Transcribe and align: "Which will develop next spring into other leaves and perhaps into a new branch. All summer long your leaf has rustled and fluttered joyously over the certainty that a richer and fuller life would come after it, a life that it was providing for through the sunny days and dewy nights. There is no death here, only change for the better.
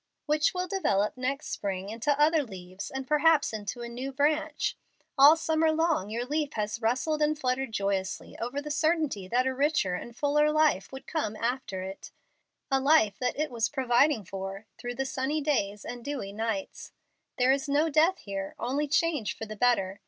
"Which 0.25 0.55
will 0.55 0.67
develop 0.67 1.15
next 1.15 1.49
spring 1.49 1.89
into 1.89 2.19
other 2.19 2.41
leaves 2.41 2.89
and 2.89 3.05
perhaps 3.05 3.53
into 3.53 3.83
a 3.83 3.87
new 3.87 4.11
branch. 4.11 4.75
All 5.15 5.35
summer 5.35 5.71
long 5.71 6.09
your 6.09 6.25
leaf 6.25 6.53
has 6.53 6.81
rustled 6.81 7.21
and 7.21 7.37
fluttered 7.37 7.71
joyously 7.71 8.35
over 8.39 8.63
the 8.63 8.71
certainty 8.71 9.27
that 9.27 9.45
a 9.45 9.53
richer 9.53 9.93
and 9.93 10.15
fuller 10.15 10.51
life 10.51 10.91
would 10.91 11.05
come 11.05 11.35
after 11.35 11.83
it, 11.83 12.09
a 12.71 12.79
life 12.79 13.19
that 13.19 13.37
it 13.37 13.51
was 13.51 13.69
providing 13.69 14.25
for 14.25 14.65
through 14.79 14.95
the 14.95 15.05
sunny 15.05 15.39
days 15.39 15.85
and 15.85 16.03
dewy 16.03 16.33
nights. 16.33 16.93
There 17.37 17.51
is 17.51 17.69
no 17.69 17.87
death 17.87 18.17
here, 18.25 18.55
only 18.57 18.87
change 18.87 19.37
for 19.37 19.45
the 19.45 19.55
better. 19.55 19.99